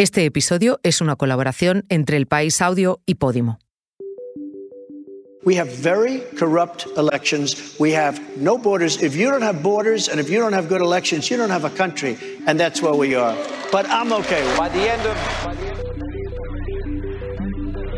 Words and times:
Este 0.00 0.24
episodio 0.24 0.78
es 0.84 1.00
una 1.00 1.16
colaboración 1.16 1.84
entre 1.88 2.18
El 2.18 2.28
País 2.28 2.62
Audio 2.62 3.00
y 3.04 3.16
Podimo. 3.16 3.58
We 5.44 5.58
have 5.58 5.68
very 5.82 6.22
corrupt 6.38 6.86
elections. 6.96 7.74
We 7.80 7.96
have 7.96 8.20
no 8.36 8.56
borders. 8.56 9.02
If 9.02 9.16
you 9.16 9.28
don't 9.28 9.42
have 9.42 9.60
borders 9.60 10.08
and 10.08 10.20
if 10.20 10.30
you 10.30 10.38
don't 10.38 10.54
have 10.54 10.68
good 10.68 10.82
elections, 10.82 11.28
you 11.28 11.36
don't 11.36 11.50
have 11.50 11.66
a 11.66 11.70
country. 11.70 12.16
And 12.46 12.60
that's 12.60 12.80
where 12.80 12.94
we 12.94 13.16
are. 13.16 13.34
But 13.72 13.86
I'm 13.90 14.12
okay. 14.12 14.44
By 14.56 14.68
the 14.68 14.88
end 14.88 15.04
of. 15.04 15.16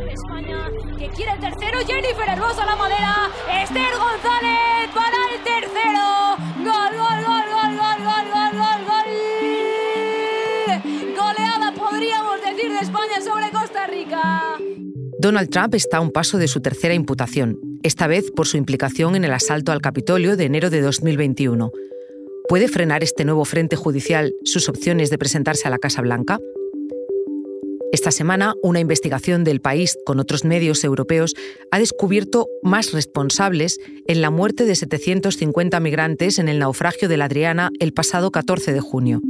España, 0.09 0.71
que 0.99 1.09
quiere 1.11 1.33
el 1.33 1.41
tercero, 1.41 1.81
Jennifer 1.87 2.27
Hermoso 2.27 2.63
a 2.63 2.65
la 2.65 2.77
madera, 2.77 3.31
Esther 3.61 3.93
González 3.99 4.89
para 4.95 5.19
el 5.29 5.43
tercero. 5.45 6.37
Gol, 6.65 6.97
gol, 6.97 7.25
gol, 7.27 7.30
Donald 15.19 15.51
Trump 15.51 15.75
está 15.75 15.99
a 15.99 16.01
un 16.01 16.11
paso 16.11 16.39
de 16.39 16.49
su 16.49 16.61
tercera 16.61 16.95
imputación, 16.95 17.59
esta 17.83 18.07
vez 18.07 18.31
por 18.31 18.47
su 18.47 18.57
implicación 18.57 19.17
en 19.17 19.25
el 19.25 19.33
asalto 19.33 19.71
al 19.73 19.83
Capitolio 19.83 20.37
de 20.37 20.45
enero 20.45 20.71
de 20.71 20.81
2021. 20.81 21.71
¿Puede 22.49 22.69
frenar 22.69 23.03
este 23.03 23.25
nuevo 23.25 23.45
frente 23.45 23.77
judicial 23.77 24.33
sus 24.45 24.69
opciones 24.69 25.11
de 25.11 25.19
presentarse 25.19 25.69
a 25.69 25.71
la 25.71 25.79
Casa 25.79 26.03
Blanca? 26.03 26.39
Esta 27.93 28.13
semana, 28.13 28.55
una 28.63 28.81
investigación 28.81 29.45
del 29.45 29.61
país 29.61 29.99
con 30.07 30.21
otros 30.21 30.45
medios 30.45 30.85
europeos 30.85 31.35
ha 31.71 31.79
descubierto 31.79 32.47
más 32.63 32.93
responsables 32.93 33.79
en 34.07 34.23
la 34.23 34.31
muerte 34.31 34.65
de 34.65 34.75
750 34.75 35.81
migrantes 35.81 36.39
en 36.39 36.49
el 36.49 36.61
naufragio 36.61 37.09
de 37.09 37.17
la 37.17 37.27
Adriana 37.27 37.71
el 37.79 37.93
pasado 37.93 38.31
14 38.31 38.73
de 38.73 38.81
junio. 38.81 39.21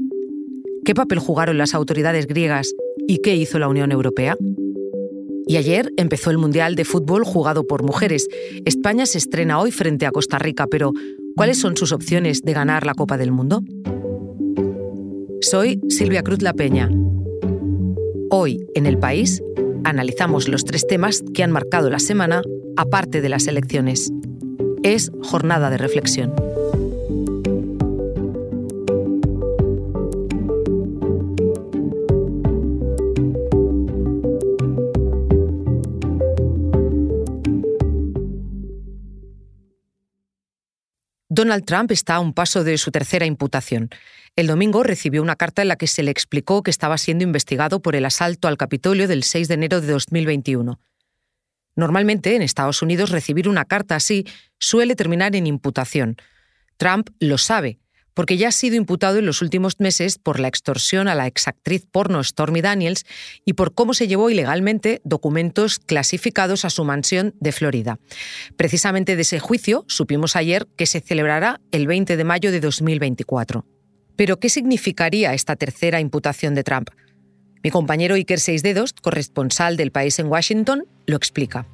¿Qué 0.84 0.94
papel 0.94 1.18
jugaron 1.18 1.58
las 1.58 1.74
autoridades 1.74 2.26
griegas 2.26 2.74
y 3.10 3.18
qué 3.18 3.34
hizo 3.34 3.58
la 3.58 3.66
Unión 3.66 3.90
Europea? 3.90 4.36
Y 5.48 5.56
ayer 5.56 5.90
empezó 5.96 6.30
el 6.30 6.38
Mundial 6.38 6.76
de 6.76 6.84
Fútbol 6.84 7.24
jugado 7.24 7.66
por 7.66 7.82
mujeres. 7.82 8.28
España 8.64 9.04
se 9.04 9.18
estrena 9.18 9.58
hoy 9.58 9.72
frente 9.72 10.06
a 10.06 10.12
Costa 10.12 10.38
Rica, 10.38 10.68
pero 10.68 10.92
¿cuáles 11.34 11.58
son 11.58 11.76
sus 11.76 11.90
opciones 11.90 12.42
de 12.42 12.52
ganar 12.52 12.86
la 12.86 12.94
Copa 12.94 13.18
del 13.18 13.32
Mundo? 13.32 13.62
Soy 15.40 15.80
Silvia 15.88 16.22
Cruz 16.22 16.40
La 16.40 16.52
Peña. 16.52 16.88
Hoy, 18.30 18.64
en 18.76 18.86
el 18.86 18.96
país, 18.96 19.42
analizamos 19.82 20.46
los 20.46 20.64
tres 20.64 20.86
temas 20.86 21.24
que 21.34 21.42
han 21.42 21.50
marcado 21.50 21.90
la 21.90 21.98
semana, 21.98 22.42
aparte 22.76 23.20
de 23.20 23.28
las 23.28 23.48
elecciones. 23.48 24.12
Es 24.84 25.10
jornada 25.20 25.68
de 25.68 25.78
reflexión. 25.78 26.32
Donald 41.32 41.64
Trump 41.64 41.92
está 41.92 42.16
a 42.16 42.20
un 42.20 42.34
paso 42.34 42.64
de 42.64 42.76
su 42.76 42.90
tercera 42.90 43.24
imputación. 43.24 43.88
El 44.34 44.48
domingo 44.48 44.82
recibió 44.82 45.22
una 45.22 45.36
carta 45.36 45.62
en 45.62 45.68
la 45.68 45.76
que 45.76 45.86
se 45.86 46.02
le 46.02 46.10
explicó 46.10 46.64
que 46.64 46.72
estaba 46.72 46.98
siendo 46.98 47.22
investigado 47.22 47.80
por 47.80 47.94
el 47.94 48.04
asalto 48.04 48.48
al 48.48 48.56
Capitolio 48.56 49.06
del 49.06 49.22
6 49.22 49.46
de 49.46 49.54
enero 49.54 49.80
de 49.80 49.86
2021. 49.92 50.80
Normalmente, 51.76 52.34
en 52.34 52.42
Estados 52.42 52.82
Unidos, 52.82 53.10
recibir 53.10 53.48
una 53.48 53.64
carta 53.64 53.94
así 53.94 54.26
suele 54.58 54.96
terminar 54.96 55.36
en 55.36 55.46
imputación. 55.46 56.16
Trump 56.76 57.10
lo 57.20 57.38
sabe 57.38 57.78
porque 58.14 58.36
ya 58.36 58.48
ha 58.48 58.52
sido 58.52 58.76
imputado 58.76 59.18
en 59.18 59.26
los 59.26 59.42
últimos 59.42 59.80
meses 59.80 60.18
por 60.18 60.40
la 60.40 60.48
extorsión 60.48 61.08
a 61.08 61.14
la 61.14 61.26
exactriz 61.26 61.86
porno 61.90 62.22
Stormy 62.22 62.60
Daniels 62.60 63.04
y 63.44 63.54
por 63.54 63.74
cómo 63.74 63.94
se 63.94 64.08
llevó 64.08 64.30
ilegalmente 64.30 65.00
documentos 65.04 65.78
clasificados 65.78 66.64
a 66.64 66.70
su 66.70 66.84
mansión 66.84 67.34
de 67.40 67.52
Florida. 67.52 67.98
Precisamente 68.56 69.16
de 69.16 69.22
ese 69.22 69.40
juicio 69.40 69.84
supimos 69.88 70.36
ayer 70.36 70.66
que 70.76 70.86
se 70.86 71.00
celebrará 71.00 71.60
el 71.70 71.86
20 71.86 72.16
de 72.16 72.24
mayo 72.24 72.52
de 72.52 72.60
2024. 72.60 73.64
Pero, 74.16 74.38
¿qué 74.38 74.50
significaría 74.50 75.32
esta 75.32 75.56
tercera 75.56 75.98
imputación 75.98 76.54
de 76.54 76.62
Trump? 76.62 76.90
Mi 77.62 77.70
compañero 77.70 78.16
Iker 78.16 78.38
Seisdedos, 78.38 78.92
corresponsal 78.92 79.76
del 79.76 79.92
país 79.92 80.18
en 80.18 80.26
Washington, 80.26 80.84
lo 81.06 81.16
explica. 81.16 81.66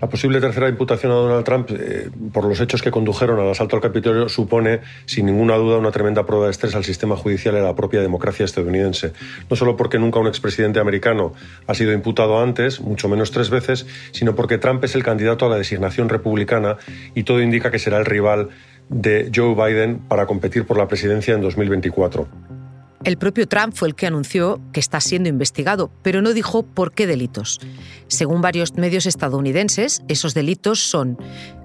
La 0.00 0.08
posible 0.08 0.40
tercera 0.40 0.68
imputación 0.68 1.12
a 1.12 1.14
Donald 1.14 1.44
Trump 1.44 1.70
eh, 1.70 2.10
por 2.32 2.44
los 2.44 2.60
hechos 2.60 2.82
que 2.82 2.90
condujeron 2.90 3.38
al 3.38 3.50
asalto 3.50 3.76
al 3.76 3.82
Capitolio 3.82 4.28
supone, 4.28 4.80
sin 5.06 5.26
ninguna 5.26 5.54
duda, 5.54 5.78
una 5.78 5.92
tremenda 5.92 6.26
prueba 6.26 6.46
de 6.46 6.50
estrés 6.50 6.74
al 6.74 6.84
sistema 6.84 7.16
judicial 7.16 7.54
y 7.54 7.58
a 7.58 7.62
la 7.62 7.76
propia 7.76 8.00
democracia 8.00 8.44
estadounidense. 8.44 9.12
No 9.48 9.56
solo 9.56 9.76
porque 9.76 9.98
nunca 9.98 10.18
un 10.18 10.26
expresidente 10.26 10.80
americano 10.80 11.32
ha 11.66 11.74
sido 11.74 11.92
imputado 11.92 12.42
antes, 12.42 12.80
mucho 12.80 13.08
menos 13.08 13.30
tres 13.30 13.50
veces, 13.50 13.86
sino 14.10 14.34
porque 14.34 14.58
Trump 14.58 14.82
es 14.84 14.94
el 14.96 15.04
candidato 15.04 15.46
a 15.46 15.48
la 15.48 15.56
designación 15.56 16.08
republicana 16.08 16.76
y 17.14 17.22
todo 17.22 17.40
indica 17.40 17.70
que 17.70 17.78
será 17.78 17.98
el 17.98 18.04
rival 18.04 18.50
de 18.88 19.30
Joe 19.34 19.54
Biden 19.54 20.00
para 20.08 20.26
competir 20.26 20.66
por 20.66 20.76
la 20.76 20.88
presidencia 20.88 21.34
en 21.34 21.40
2024. 21.40 22.63
El 23.04 23.18
propio 23.18 23.46
Trump 23.46 23.74
fue 23.74 23.88
el 23.88 23.94
que 23.94 24.06
anunció 24.06 24.62
que 24.72 24.80
está 24.80 24.98
siendo 24.98 25.28
investigado, 25.28 25.90
pero 26.02 26.22
no 26.22 26.32
dijo 26.32 26.62
por 26.62 26.92
qué 26.92 27.06
delitos. 27.06 27.60
Según 28.08 28.40
varios 28.40 28.74
medios 28.76 29.04
estadounidenses, 29.04 30.02
esos 30.08 30.32
delitos 30.32 30.80
son 30.80 31.18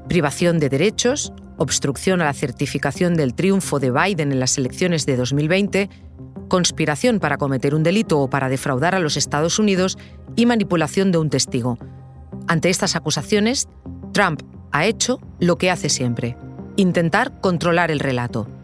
privación 0.09 0.59
de 0.59 0.67
derechos, 0.67 1.31
obstrucción 1.55 2.21
a 2.21 2.25
la 2.25 2.33
certificación 2.33 3.13
del 3.13 3.35
triunfo 3.35 3.79
de 3.79 3.89
Biden 3.89 4.33
en 4.33 4.41
las 4.41 4.57
elecciones 4.57 5.05
de 5.05 5.15
2020, 5.15 5.89
conspiración 6.49 7.19
para 7.21 7.37
cometer 7.37 7.73
un 7.73 7.83
delito 7.83 8.19
o 8.19 8.29
para 8.29 8.49
defraudar 8.49 8.93
a 8.93 8.99
los 8.99 9.15
Estados 9.15 9.59
Unidos 9.59 9.97
y 10.35 10.45
manipulación 10.45 11.13
de 11.13 11.19
un 11.19 11.29
testigo. 11.29 11.77
Ante 12.47 12.69
estas 12.69 12.97
acusaciones, 12.97 13.69
Trump 14.11 14.41
ha 14.73 14.85
hecho 14.87 15.21
lo 15.39 15.57
que 15.57 15.71
hace 15.71 15.87
siempre, 15.87 16.35
intentar 16.75 17.39
controlar 17.39 17.91
el 17.91 17.99
relato. 17.99 18.58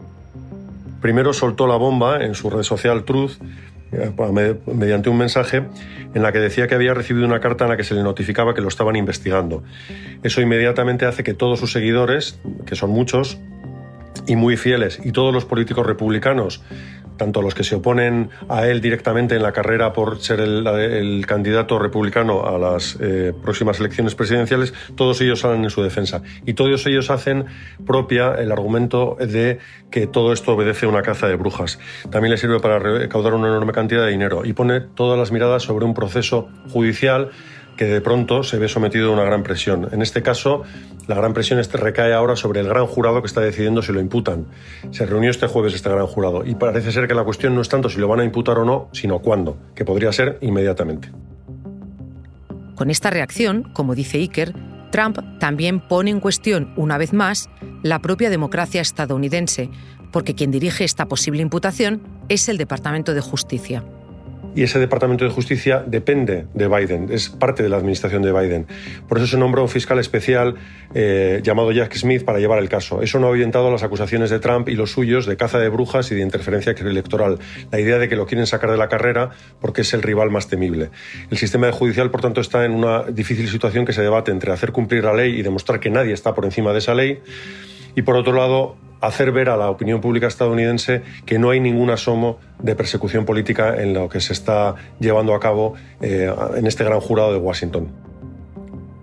Primero 1.00 1.32
soltó 1.32 1.66
la 1.66 1.76
bomba 1.76 2.24
en 2.24 2.34
su 2.34 2.50
red 2.50 2.62
social 2.62 3.04
Truth 3.04 3.32
eh, 3.92 4.12
mediante 4.74 5.08
un 5.08 5.16
mensaje 5.16 5.62
en 6.14 6.22
la 6.22 6.32
que 6.32 6.38
decía 6.38 6.66
que 6.66 6.74
había 6.74 6.92
recibido 6.92 7.24
una 7.24 7.40
carta 7.40 7.64
en 7.64 7.70
la 7.70 7.76
que 7.76 7.84
se 7.84 7.94
le 7.94 8.02
notificaba 8.02 8.54
que 8.54 8.60
lo 8.60 8.68
estaban 8.68 8.96
investigando. 8.96 9.62
Eso 10.22 10.40
inmediatamente 10.40 11.06
hace 11.06 11.22
que 11.22 11.34
todos 11.34 11.60
sus 11.60 11.72
seguidores, 11.72 12.40
que 12.66 12.74
son 12.74 12.90
muchos 12.90 13.38
y 14.26 14.34
muy 14.34 14.56
fieles, 14.56 15.00
y 15.04 15.12
todos 15.12 15.32
los 15.32 15.44
políticos 15.44 15.86
republicanos 15.86 16.62
tanto 17.16 17.42
los 17.42 17.54
que 17.54 17.64
se 17.64 17.76
oponen 17.76 18.30
a 18.48 18.66
él 18.66 18.80
directamente 18.80 19.36
en 19.36 19.42
la 19.42 19.52
carrera 19.52 19.92
por 19.92 20.20
ser 20.20 20.40
el, 20.40 21.24
candidato 21.26 21.78
republicano 21.78 22.46
a 22.46 22.58
las 22.58 22.96
eh, 23.00 23.32
próximas 23.42 23.80
elecciones 23.80 24.14
presidenciales, 24.14 24.74
todos 24.94 25.20
ellos 25.20 25.40
salen 25.40 25.64
en 25.64 25.70
su 25.70 25.82
defensa. 25.82 26.22
Y 26.44 26.54
todos 26.54 26.86
ellos 26.86 27.10
hacen 27.10 27.46
propia 27.84 28.34
el 28.34 28.52
argumento 28.52 29.16
de 29.18 29.58
que 29.90 30.06
todo 30.06 30.32
esto 30.32 30.52
obedece 30.52 30.86
a 30.86 30.88
una 30.88 31.02
caza 31.02 31.28
de 31.28 31.36
brujas. 31.36 31.78
También 32.10 32.30
le 32.30 32.38
sirve 32.38 32.60
para 32.60 32.78
recaudar 32.78 33.34
una 33.34 33.48
enorme 33.48 33.72
cantidad 33.72 34.04
de 34.04 34.10
dinero 34.10 34.44
y 34.44 34.52
pone 34.52 34.80
todas 34.80 35.18
las 35.18 35.32
miradas 35.32 35.62
sobre 35.62 35.84
un 35.84 35.94
proceso 35.94 36.48
judicial 36.70 37.30
que 37.76 37.84
de 37.84 38.00
pronto 38.00 38.42
se 38.42 38.58
ve 38.58 38.68
sometido 38.68 39.10
a 39.10 39.12
una 39.12 39.24
gran 39.24 39.42
presión. 39.42 39.88
En 39.92 40.02
este 40.02 40.22
caso, 40.22 40.62
la 41.06 41.14
gran 41.14 41.34
presión 41.34 41.62
recae 41.62 42.12
ahora 42.12 42.36
sobre 42.36 42.60
el 42.60 42.68
gran 42.68 42.86
jurado 42.86 43.20
que 43.20 43.26
está 43.26 43.40
decidiendo 43.40 43.82
si 43.82 43.92
lo 43.92 44.00
imputan. 44.00 44.46
Se 44.90 45.06
reunió 45.06 45.30
este 45.30 45.46
jueves 45.46 45.74
este 45.74 45.90
gran 45.90 46.06
jurado 46.06 46.44
y 46.44 46.54
parece 46.54 46.92
ser 46.92 47.06
que 47.06 47.14
la 47.14 47.24
cuestión 47.24 47.54
no 47.54 47.60
es 47.60 47.68
tanto 47.68 47.88
si 47.88 48.00
lo 48.00 48.08
van 48.08 48.20
a 48.20 48.24
imputar 48.24 48.58
o 48.58 48.64
no, 48.64 48.88
sino 48.92 49.20
cuándo, 49.20 49.58
que 49.74 49.84
podría 49.84 50.12
ser 50.12 50.38
inmediatamente. 50.40 51.10
Con 52.74 52.90
esta 52.90 53.10
reacción, 53.10 53.62
como 53.72 53.94
dice 53.94 54.18
Iker, 54.18 54.54
Trump 54.90 55.18
también 55.38 55.80
pone 55.80 56.10
en 56.10 56.20
cuestión, 56.20 56.72
una 56.76 56.98
vez 56.98 57.12
más, 57.12 57.50
la 57.82 58.00
propia 58.00 58.30
democracia 58.30 58.80
estadounidense, 58.80 59.70
porque 60.12 60.34
quien 60.34 60.50
dirige 60.50 60.84
esta 60.84 61.06
posible 61.06 61.42
imputación 61.42 62.02
es 62.28 62.48
el 62.48 62.58
Departamento 62.58 63.12
de 63.14 63.20
Justicia 63.20 63.84
y 64.56 64.62
ese 64.62 64.78
Departamento 64.78 65.24
de 65.24 65.30
Justicia 65.30 65.84
depende 65.86 66.46
de 66.54 66.66
Biden, 66.66 67.08
es 67.12 67.28
parte 67.28 67.62
de 67.62 67.68
la 67.68 67.76
administración 67.76 68.22
de 68.22 68.32
Biden. 68.32 68.66
Por 69.06 69.18
eso 69.18 69.26
se 69.26 69.36
nombró 69.36 69.62
un 69.62 69.68
fiscal 69.68 69.98
especial 69.98 70.54
eh, 70.94 71.40
llamado 71.42 71.70
Jack 71.72 71.94
Smith 71.94 72.24
para 72.24 72.38
llevar 72.38 72.58
el 72.58 72.70
caso. 72.70 73.02
Eso 73.02 73.20
no 73.20 73.26
ha 73.26 73.30
orientado 73.30 73.70
las 73.70 73.82
acusaciones 73.82 74.30
de 74.30 74.38
Trump 74.38 74.70
y 74.70 74.74
los 74.74 74.92
suyos 74.92 75.26
de 75.26 75.36
caza 75.36 75.58
de 75.58 75.68
brujas 75.68 76.10
y 76.10 76.14
de 76.14 76.22
interferencia 76.22 76.72
electoral. 76.72 77.38
La 77.70 77.78
idea 77.78 77.98
de 77.98 78.08
que 78.08 78.16
lo 78.16 78.26
quieren 78.26 78.46
sacar 78.46 78.70
de 78.70 78.78
la 78.78 78.88
carrera 78.88 79.30
porque 79.60 79.82
es 79.82 79.92
el 79.92 80.00
rival 80.02 80.30
más 80.30 80.48
temible. 80.48 80.90
El 81.30 81.36
sistema 81.36 81.70
judicial, 81.70 82.10
por 82.10 82.22
tanto, 82.22 82.40
está 82.40 82.64
en 82.64 82.72
una 82.72 83.02
difícil 83.02 83.48
situación 83.50 83.84
que 83.84 83.92
se 83.92 84.00
debate 84.00 84.30
entre 84.30 84.52
hacer 84.52 84.72
cumplir 84.72 85.04
la 85.04 85.12
ley 85.12 85.38
y 85.38 85.42
demostrar 85.42 85.80
que 85.80 85.90
nadie 85.90 86.14
está 86.14 86.34
por 86.34 86.46
encima 86.46 86.72
de 86.72 86.78
esa 86.78 86.94
ley 86.94 87.20
y 87.94 88.02
por 88.02 88.16
otro 88.16 88.32
lado 88.32 88.76
hacer 89.00 89.32
ver 89.32 89.48
a 89.48 89.56
la 89.56 89.70
opinión 89.70 90.00
pública 90.00 90.26
estadounidense 90.26 91.02
que 91.24 91.38
no 91.38 91.50
hay 91.50 91.60
ningún 91.60 91.90
asomo 91.90 92.38
de 92.60 92.74
persecución 92.74 93.24
política 93.24 93.80
en 93.80 93.94
lo 93.94 94.08
que 94.08 94.20
se 94.20 94.32
está 94.32 94.74
llevando 95.00 95.34
a 95.34 95.40
cabo 95.40 95.74
eh, 96.00 96.32
en 96.56 96.66
este 96.66 96.84
gran 96.84 97.00
jurado 97.00 97.32
de 97.32 97.38
Washington. 97.38 97.88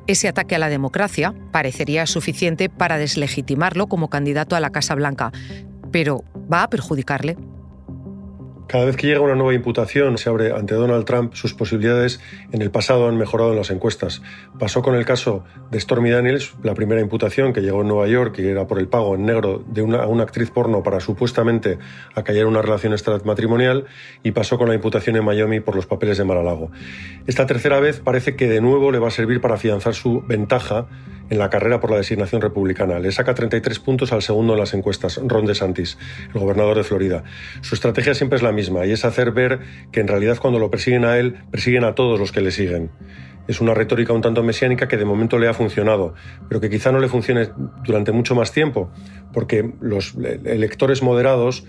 Ese 0.05 0.27
ataque 0.27 0.55
a 0.55 0.59
la 0.59 0.69
democracia 0.69 1.33
parecería 1.51 2.05
suficiente 2.05 2.69
para 2.69 2.97
deslegitimarlo 2.97 3.87
como 3.87 4.09
candidato 4.09 4.55
a 4.55 4.59
la 4.59 4.69
Casa 4.69 4.95
Blanca, 4.95 5.31
pero 5.91 6.23
¿va 6.51 6.63
a 6.63 6.69
perjudicarle? 6.69 7.37
Cada 8.73 8.85
vez 8.85 8.95
que 8.95 9.05
llega 9.05 9.19
una 9.19 9.35
nueva 9.35 9.53
imputación, 9.53 10.17
se 10.17 10.29
abre 10.29 10.51
ante 10.51 10.73
Donald 10.73 11.05
Trump, 11.05 11.35
sus 11.35 11.53
posibilidades 11.53 12.19
en 12.51 12.63
el 12.63 12.71
pasado 12.71 13.07
han 13.07 13.19
mejorado 13.19 13.51
en 13.51 13.57
las 13.57 13.69
encuestas. 13.69 14.23
Pasó 14.57 14.81
con 14.81 14.95
el 14.95 15.05
caso 15.05 15.43
de 15.69 15.79
Stormy 15.79 16.09
Daniels, 16.09 16.55
la 16.63 16.73
primera 16.73 16.99
imputación 16.99 17.53
que 17.53 17.61
llegó 17.61 17.81
en 17.81 17.89
Nueva 17.89 18.07
York, 18.07 18.39
y 18.39 18.47
era 18.47 18.65
por 18.65 18.79
el 18.79 18.87
pago 18.87 19.13
en 19.13 19.27
negro 19.27 19.63
de 19.67 19.83
una, 19.83 20.07
una 20.07 20.23
actriz 20.23 20.49
porno 20.49 20.81
para 20.81 21.01
supuestamente 21.01 21.77
acallar 22.15 22.47
una 22.47 22.63
relación 22.63 22.93
extramatrimonial, 22.93 23.85
y 24.23 24.31
pasó 24.31 24.57
con 24.57 24.69
la 24.69 24.73
imputación 24.73 25.17
en 25.17 25.23
Miami 25.23 25.59
por 25.59 25.75
los 25.75 25.85
papeles 25.85 26.17
de 26.17 26.23
Mar-a-Lago. 26.23 26.71
Esta 27.27 27.45
tercera 27.45 27.79
vez 27.79 27.99
parece 27.99 28.35
que 28.35 28.49
de 28.49 28.59
nuevo 28.59 28.91
le 28.91 28.97
va 28.97 29.09
a 29.09 29.11
servir 29.11 29.39
para 29.39 29.53
afianzar 29.53 29.93
su 29.93 30.23
ventaja 30.25 30.87
en 31.33 31.39
la 31.39 31.49
carrera 31.49 31.79
por 31.79 31.91
la 31.91 31.97
designación 31.97 32.41
republicana. 32.41 32.99
Le 32.99 33.11
saca 33.11 33.33
33 33.33 33.79
puntos 33.79 34.13
al 34.13 34.21
segundo 34.21 34.53
en 34.53 34.59
las 34.59 34.73
encuestas, 34.73 35.19
Ron 35.25 35.45
DeSantis, 35.45 35.97
el 36.33 36.39
gobernador 36.39 36.77
de 36.77 36.83
Florida. 36.83 37.23
Su 37.61 37.75
estrategia 37.75 38.13
siempre 38.13 38.37
es 38.37 38.43
la 38.43 38.51
misma 38.51 38.85
y 38.85 38.91
es 38.91 39.03
hacer 39.03 39.31
ver 39.31 39.59
que 39.91 39.99
en 39.99 40.07
realidad 40.07 40.37
cuando 40.39 40.59
lo 40.59 40.69
persiguen 40.69 41.05
a 41.05 41.17
él, 41.17 41.35
persiguen 41.51 41.83
a 41.83 41.95
todos 41.95 42.19
los 42.19 42.31
que 42.31 42.41
le 42.41 42.51
siguen. 42.51 42.91
Es 43.47 43.59
una 43.59 43.73
retórica 43.73 44.13
un 44.13 44.21
tanto 44.21 44.41
mesiánica 44.43 44.87
que 44.87 44.95
de 44.95 45.05
momento 45.05 45.37
le 45.37 45.47
ha 45.47 45.53
funcionado, 45.53 46.13
pero 46.47 46.61
que 46.61 46.69
quizá 46.69 46.91
no 46.91 46.99
le 46.99 47.09
funcione 47.09 47.49
durante 47.83 48.11
mucho 48.11 48.35
más 48.35 48.53
tiempo, 48.53 48.91
porque 49.33 49.73
los 49.81 50.15
electores 50.15 51.03
moderados 51.03 51.65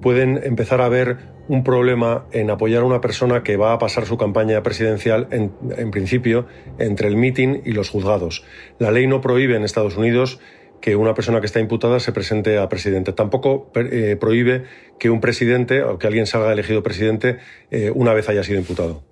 pueden 0.00 0.40
empezar 0.42 0.80
a 0.80 0.88
ver 0.88 1.35
un 1.48 1.64
problema 1.64 2.24
en 2.32 2.50
apoyar 2.50 2.82
a 2.82 2.84
una 2.86 3.00
persona 3.00 3.42
que 3.42 3.56
va 3.56 3.72
a 3.72 3.78
pasar 3.78 4.06
su 4.06 4.16
campaña 4.16 4.62
presidencial, 4.62 5.28
en, 5.30 5.52
en 5.76 5.90
principio, 5.90 6.46
entre 6.78 7.08
el 7.08 7.16
meeting 7.16 7.60
y 7.64 7.72
los 7.72 7.90
juzgados. 7.90 8.44
La 8.78 8.90
ley 8.90 9.06
no 9.06 9.20
prohíbe 9.20 9.56
en 9.56 9.64
Estados 9.64 9.96
Unidos 9.96 10.40
que 10.80 10.96
una 10.96 11.14
persona 11.14 11.40
que 11.40 11.46
está 11.46 11.60
imputada 11.60 12.00
se 12.00 12.12
presente 12.12 12.58
a 12.58 12.68
presidente. 12.68 13.12
Tampoco 13.12 13.70
eh, 13.74 14.16
prohíbe 14.18 14.64
que 14.98 15.10
un 15.10 15.20
presidente 15.20 15.82
o 15.82 15.98
que 15.98 16.06
alguien 16.06 16.26
salga 16.26 16.52
elegido 16.52 16.82
presidente 16.82 17.38
eh, 17.70 17.90
una 17.94 18.12
vez 18.12 18.28
haya 18.28 18.44
sido 18.44 18.58
imputado. 18.58 19.02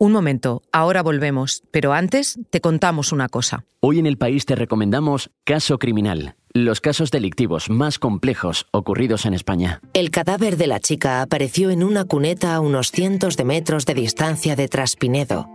Un 0.00 0.12
momento, 0.12 0.62
ahora 0.70 1.02
volvemos, 1.02 1.64
pero 1.72 1.92
antes 1.92 2.38
te 2.50 2.60
contamos 2.60 3.10
una 3.10 3.28
cosa. 3.28 3.64
Hoy 3.80 3.98
en 3.98 4.06
el 4.06 4.16
país 4.16 4.46
te 4.46 4.54
recomendamos 4.54 5.30
Caso 5.42 5.78
Criminal, 5.78 6.36
los 6.64 6.80
casos 6.80 7.10
delictivos 7.10 7.70
más 7.70 7.98
complejos 7.98 8.66
ocurridos 8.70 9.26
en 9.26 9.34
España. 9.34 9.80
El 9.92 10.10
cadáver 10.10 10.56
de 10.56 10.66
la 10.66 10.80
chica 10.80 11.22
apareció 11.22 11.70
en 11.70 11.82
una 11.82 12.04
cuneta 12.04 12.54
a 12.54 12.60
unos 12.60 12.90
cientos 12.90 13.36
de 13.36 13.44
metros 13.44 13.86
de 13.86 13.94
distancia 13.94 14.56
de 14.56 14.68
Traspinedo, 14.68 15.48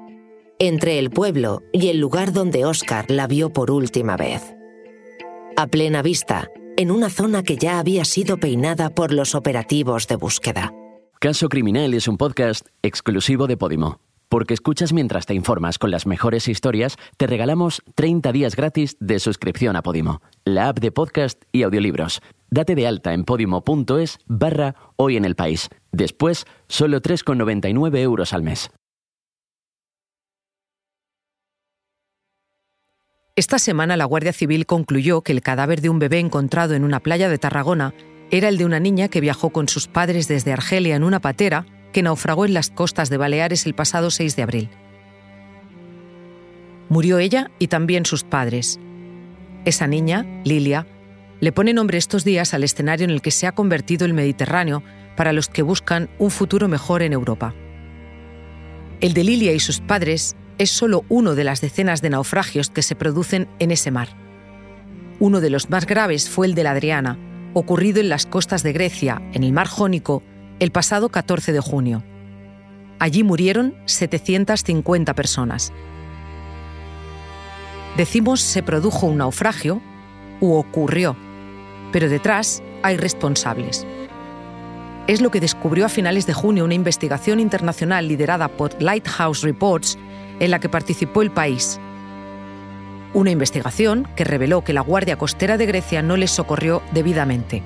entre 0.60 1.00
el 1.00 1.10
pueblo 1.10 1.62
y 1.72 1.90
el 1.90 2.00
lugar 2.00 2.34
donde 2.34 2.66
Oscar 2.66 3.10
la 3.10 3.28
vio 3.28 3.52
por 3.52 3.72
última 3.72 4.18
vez 4.18 4.54
a 5.56 5.68
plena 5.68 6.02
vista, 6.02 6.50
en 6.78 6.92
una 6.92 7.10
zona 7.10 7.44
que 7.44 7.58
ya 7.58 7.80
había 7.80 8.06
sido 8.06 8.38
peinada 8.38 8.90
por 8.90 9.14
los 9.14 9.36
operativos 9.36 10.08
de 10.08 10.16
búsqueda. 10.16 10.74
Caso 11.20 11.48
Criminal 11.48 11.94
es 11.94 12.08
un 12.08 12.18
podcast 12.18 12.68
exclusivo 12.82 13.48
de 13.48 13.58
Podimo. 13.58 14.00
Porque 14.30 14.54
escuchas 14.54 14.94
mientras 14.94 15.26
te 15.26 15.34
informas 15.34 15.78
con 15.78 15.92
las 15.92 16.06
mejores 16.08 16.48
historias, 16.48 16.98
te 17.18 17.28
regalamos 17.28 17.82
30 17.96 18.32
días 18.32 18.56
gratis 18.56 18.98
de 19.00 19.20
suscripción 19.20 19.76
a 19.76 19.84
Podimo, 19.84 20.22
la 20.46 20.70
app 20.70 20.80
de 20.80 20.92
podcast 20.92 21.42
y 21.52 21.64
audiolibros. 21.64 22.22
Date 22.50 22.76
de 22.76 22.88
alta 22.88 23.14
en 23.14 23.24
podimo.es 23.24 24.20
barra 24.28 24.76
hoy 24.96 25.18
en 25.18 25.26
el 25.26 25.36
país. 25.36 25.70
Después, 25.92 26.46
solo 26.68 27.02
3,99 27.02 27.98
euros 27.98 28.34
al 28.34 28.44
mes. 28.44 28.70
Esta 33.36 33.58
semana 33.58 33.98
la 33.98 34.06
Guardia 34.06 34.32
Civil 34.32 34.68
concluyó 34.68 35.22
que 35.22 35.32
el 35.32 35.42
cadáver 35.42 35.82
de 35.82 35.90
un 35.90 35.98
bebé 35.98 36.20
encontrado 36.20 36.76
en 36.76 36.84
una 36.84 37.00
playa 37.00 37.30
de 37.30 37.40
Tarragona 37.40 37.96
era 38.30 38.48
el 38.48 38.60
de 38.60 38.66
una 38.66 38.80
niña 38.80 39.08
que 39.08 39.22
viajó 39.22 39.50
con 39.50 39.68
sus 39.68 39.88
padres 39.88 40.28
desde 40.28 40.54
Argelia 40.54 40.96
en 40.96 41.04
una 41.04 41.20
patera 41.20 41.66
que 41.94 42.04
naufragó 42.04 42.46
en 42.46 42.54
las 42.54 42.70
costas 42.70 43.10
de 43.10 43.18
Baleares 43.18 43.66
el 43.66 43.74
pasado 43.74 44.12
6 44.12 44.36
de 44.36 44.44
abril. 44.44 44.70
Murió 46.90 47.20
ella 47.20 47.50
y 47.60 47.68
también 47.68 48.06
sus 48.06 48.24
padres. 48.24 48.80
Esa 49.64 49.88
niña, 49.88 50.26
Lilia, 50.44 50.86
le 51.40 51.52
pone 51.52 51.74
nombre 51.74 51.98
estos 51.98 52.26
días 52.26 52.54
al 52.54 52.64
escenario 52.64 53.06
en 53.06 53.12
el 53.12 53.22
que 53.22 53.32
se 53.32 53.48
ha 53.48 53.54
convertido 53.54 54.06
el 54.06 54.14
Mediterráneo 54.14 54.84
para 55.16 55.34
los 55.34 55.48
que 55.48 55.62
buscan 55.62 56.10
un 56.20 56.32
futuro 56.32 56.68
mejor 56.68 57.02
en 57.02 57.14
Europa. 57.14 57.54
El 59.00 59.14
de 59.14 59.24
Lilia 59.24 59.54
y 59.54 59.60
sus 59.60 59.80
padres 59.80 60.36
es 60.58 60.72
solo 60.72 61.06
uno 61.10 61.36
de 61.36 61.44
las 61.44 61.62
decenas 61.62 62.02
de 62.02 62.10
naufragios 62.10 62.70
que 62.70 62.82
se 62.82 62.96
producen 62.96 63.48
en 63.60 63.72
ese 63.72 63.92
mar. 63.92 64.10
Uno 65.20 65.42
de 65.42 65.50
los 65.50 65.70
más 65.70 65.86
graves 65.86 66.30
fue 66.30 66.48
el 66.48 66.56
de 66.56 66.64
la 66.64 66.72
Adriana, 66.72 67.18
ocurrido 67.54 68.00
en 68.00 68.10
las 68.10 68.26
costas 68.26 68.64
de 68.64 68.74
Grecia, 68.74 69.22
en 69.34 69.44
el 69.44 69.54
mar 69.54 69.68
Jónico, 69.68 70.24
el 70.60 70.72
pasado 70.72 71.10
14 71.10 71.52
de 71.54 71.60
junio. 71.60 72.04
Allí 73.00 73.24
murieron 73.24 73.76
750 73.86 75.14
personas. 75.14 75.74
Decimos 77.98 78.42
se 78.42 78.64
produjo 78.64 79.08
un 79.08 79.18
naufragio 79.18 79.82
u 80.40 80.54
ocurrió, 80.54 81.16
pero 81.92 82.10
detrás 82.10 82.64
hay 82.82 82.98
responsables. 82.98 83.86
Es 85.06 85.22
lo 85.22 85.32
que 85.32 85.42
descubrió 85.42 85.86
a 85.86 85.90
finales 85.90 86.26
de 86.26 86.34
junio 86.34 86.64
una 86.64 86.74
investigación 86.74 87.40
internacional 87.40 88.08
liderada 88.08 88.48
por 88.48 88.82
Lighthouse 88.82 89.42
Reports 89.42 89.98
en 90.40 90.50
la 90.50 90.60
que 90.60 90.70
participó 90.70 91.22
el 91.22 91.32
país. 91.32 91.80
Una 93.14 93.30
investigación 93.30 94.08
que 94.16 94.24
reveló 94.24 94.64
que 94.64 94.74
la 94.74 94.82
Guardia 94.82 95.18
Costera 95.18 95.58
de 95.58 95.66
Grecia 95.66 96.02
no 96.02 96.18
les 96.18 96.32
socorrió 96.32 96.82
debidamente. 96.94 97.62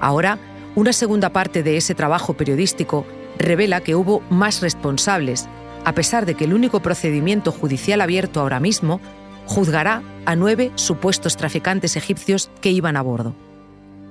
Ahora, 0.00 0.38
una 0.74 0.92
segunda 0.92 1.30
parte 1.30 1.62
de 1.62 1.76
ese 1.76 1.94
trabajo 1.94 2.34
periodístico 2.34 3.06
revela 3.38 3.80
que 3.80 3.94
hubo 3.94 4.22
más 4.30 4.60
responsables, 4.60 5.48
a 5.84 5.94
pesar 5.94 6.26
de 6.26 6.34
que 6.34 6.44
el 6.44 6.54
único 6.54 6.80
procedimiento 6.80 7.52
judicial 7.52 8.00
abierto 8.00 8.40
ahora 8.40 8.60
mismo 8.60 9.00
juzgará 9.46 10.02
a 10.26 10.36
nueve 10.36 10.70
supuestos 10.76 11.36
traficantes 11.36 11.96
egipcios 11.96 12.50
que 12.60 12.70
iban 12.70 12.96
a 12.96 13.02
bordo. 13.02 13.34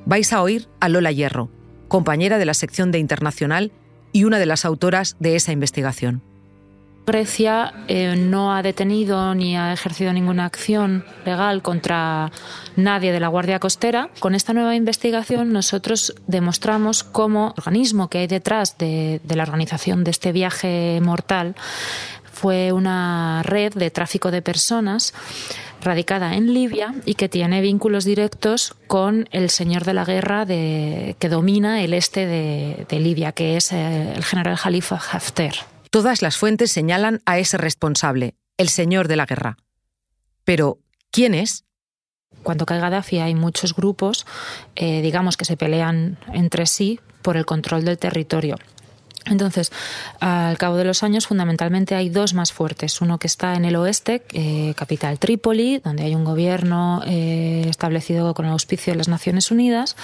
Vais 0.05 0.33
a 0.33 0.41
oír 0.41 0.67
a 0.79 0.89
Lola 0.89 1.11
Hierro, 1.11 1.49
compañera 1.87 2.37
de 2.37 2.45
la 2.45 2.53
sección 2.53 2.91
de 2.91 2.99
Internacional 2.99 3.71
y 4.11 4.23
una 4.23 4.39
de 4.39 4.45
las 4.45 4.65
autoras 4.65 5.15
de 5.19 5.35
esa 5.35 5.51
investigación. 5.51 6.23
Grecia 7.09 7.73
eh, 7.87 8.15
no 8.15 8.53
ha 8.55 8.61
detenido 8.61 9.33
ni 9.33 9.57
ha 9.57 9.73
ejercido 9.73 10.13
ninguna 10.13 10.45
acción 10.45 11.03
legal 11.25 11.63
contra 11.63 12.31
nadie 12.75 13.11
de 13.11 13.19
la 13.19 13.29
Guardia 13.29 13.57
Costera. 13.57 14.09
Con 14.19 14.35
esta 14.35 14.53
nueva 14.53 14.75
investigación 14.75 15.51
nosotros 15.51 16.13
demostramos 16.27 17.03
cómo 17.03 17.55
el 17.57 17.63
organismo 17.65 18.09
que 18.09 18.19
hay 18.19 18.27
detrás 18.27 18.77
de, 18.77 19.21
la 19.27 19.41
organización 19.41 20.03
de 20.03 20.11
este 20.11 20.31
viaje 20.31 20.99
mortal 21.01 21.55
fue 22.31 22.71
una 22.73 23.41
red 23.43 23.73
de 23.73 23.89
tráfico 23.89 24.29
de 24.29 24.43
personas 24.43 25.15
radicada 25.81 26.35
en 26.35 26.53
Libia 26.53 26.93
y 27.05 27.15
que 27.15 27.27
tiene 27.27 27.61
vínculos 27.61 28.05
directos 28.05 28.75
con 28.85 29.27
el 29.31 29.49
señor 29.49 29.83
de 29.83 29.95
la 29.95 30.05
guerra 30.05 30.45
de, 30.45 31.15
que 31.17 31.27
domina 31.27 31.81
el 31.81 31.95
este 31.95 32.27
de, 32.27 32.85
de 32.87 32.99
Libia, 32.99 33.31
que 33.31 33.57
es 33.57 33.71
eh, 33.71 34.13
el 34.15 34.23
general 34.23 34.59
Khalifa 34.59 34.95
Haftar. 34.95 35.78
Todas 35.89 36.21
las 36.21 36.37
fuentes 36.37 36.71
señalan 36.71 37.21
a 37.25 37.39
ese 37.39 37.57
responsable, 37.57 38.35
el 38.57 38.69
señor 38.69 39.07
de 39.07 39.15
la 39.15 39.25
guerra. 39.25 39.57
Pero, 40.43 40.79
¿quién 41.11 41.33
es? 41.33 41.65
Cuando 42.43 42.65
cae 42.65 42.79
Gaddafi 42.79 43.19
hay 43.19 43.35
muchos 43.35 43.75
grupos, 43.75 44.25
eh, 44.75 45.01
digamos, 45.01 45.35
que 45.35 45.45
se 45.45 45.57
pelean 45.57 46.17
entre 46.33 46.65
sí 46.67 46.99
por 47.21 47.37
el 47.37 47.45
control 47.45 47.85
del 47.85 47.97
territorio. 47.97 48.55
Entonces, 49.25 49.71
al 50.19 50.57
cabo 50.57 50.77
de 50.77 50.85
los 50.85 51.03
años, 51.03 51.27
fundamentalmente 51.27 51.95
hay 51.95 52.09
dos 52.09 52.33
más 52.33 52.53
fuertes. 52.53 53.01
Uno 53.01 53.17
que 53.19 53.27
está 53.27 53.55
en 53.55 53.65
el 53.65 53.75
oeste, 53.75 54.23
eh, 54.33 54.73
capital 54.75 55.19
Trípoli, 55.19 55.79
donde 55.79 56.03
hay 56.03 56.15
un 56.15 56.23
gobierno 56.23 57.01
eh, 57.05 57.65
establecido 57.69 58.33
con 58.33 58.45
el 58.45 58.51
auspicio 58.51 58.93
de 58.93 58.97
las 58.97 59.07
Naciones 59.07 59.51
Unidas. 59.51 59.95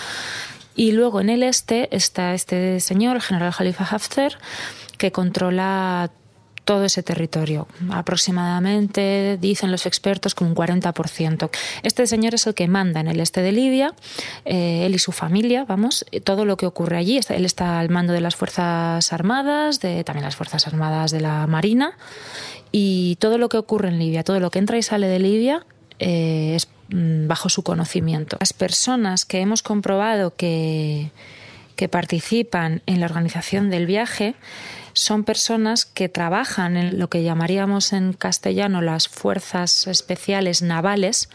Y 0.76 0.92
luego 0.92 1.22
en 1.22 1.30
el 1.30 1.44
este 1.44 1.96
está 1.96 2.34
este 2.34 2.80
señor, 2.82 3.16
el 3.16 3.22
general 3.22 3.54
Khalifa 3.56 3.86
Haftar, 3.86 4.38
que 4.98 5.12
controla 5.12 6.12
todo 6.66 6.84
ese 6.84 7.04
territorio. 7.04 7.68
Aproximadamente, 7.92 9.38
dicen 9.40 9.72
los 9.72 9.86
expertos, 9.86 10.36
con 10.36 10.48
un 10.48 10.56
40%. 10.56 11.50
Este 11.84 12.08
señor 12.08 12.34
es 12.34 12.48
el 12.48 12.56
que 12.56 12.68
manda 12.68 13.00
en 13.00 13.08
el 13.08 13.20
este 13.20 13.42
de 13.42 13.52
Libia, 13.52 13.94
eh, 14.44 14.86
él 14.86 14.96
y 14.96 15.00
su 15.00 15.12
familia, 15.12 15.64
vamos, 15.64 16.06
todo 16.24 16.44
lo 16.44 16.58
que 16.58 16.66
ocurre 16.66 16.98
allí. 16.98 17.20
Él 17.30 17.46
está 17.46 17.80
al 17.80 17.90
mando 17.90 18.12
de 18.12 18.22
las 18.22 18.36
Fuerzas 18.36 19.14
Armadas, 19.14 19.80
de 19.80 20.04
también 20.04 20.26
las 20.26 20.36
Fuerzas 20.36 20.68
Armadas 20.68 21.12
de 21.12 21.22
la 21.22 21.46
Marina, 21.48 21.98
y 22.72 23.16
todo 23.18 23.38
lo 23.38 23.48
que 23.48 23.58
ocurre 23.58 23.90
en 23.90 24.00
Libia, 24.00 24.24
todo 24.24 24.40
lo 24.40 24.50
que 24.50 24.60
entra 24.60 24.78
y 24.78 24.84
sale 24.84 25.08
de 25.08 25.20
Libia, 25.20 25.66
eh, 26.00 26.54
es 26.56 26.68
mm, 26.90 27.28
bajo 27.28 27.48
su 27.48 27.62
conocimiento. 27.64 28.38
Las 28.40 28.54
personas 28.54 29.24
que 29.26 29.40
hemos 29.40 29.62
comprobado 29.62 30.36
que, 30.36 31.12
que 31.76 31.90
participan 31.90 32.82
en 32.86 33.00
la 33.00 33.06
organización 33.06 33.70
del 33.70 33.86
viaje, 33.86 34.36
son 34.94 35.24
personas 35.24 35.86
que 35.86 36.10
trabajan 36.10 36.78
en 36.78 37.00
lo 37.00 37.10
que 37.10 37.24
llamaríamos 37.24 37.94
en 37.94 38.14
castellano 38.14 38.82
las 38.82 39.08
fuerzas 39.08 39.88
especiales 39.88 40.62
navales 40.62 41.30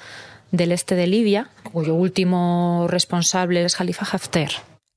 del 0.51 0.73
este 0.73 0.95
de 0.95 1.07
Libia, 1.07 1.51
cuyo 1.73 1.95
último 1.95 2.87
responsable 2.89 3.65
es 3.65 3.77
Khalifa 3.77 4.07
Haftar. 4.11 4.51